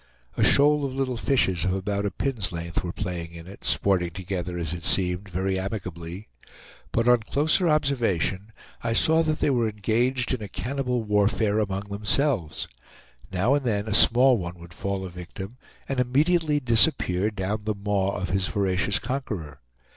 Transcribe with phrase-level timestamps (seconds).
[0.35, 4.09] A shoal of little fishes of about a pin's length were playing in it, sporting
[4.09, 6.27] together, as it seemed, very amicably;
[6.91, 8.51] but on closer observation,
[8.83, 12.67] I saw that they were engaged in a cannibal warfare among themselves.
[13.31, 17.75] Now and then a small one would fall a victim, and immediately disappear down the
[17.75, 19.59] maw of his voracious conqueror.